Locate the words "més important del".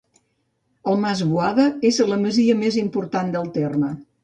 2.65-3.55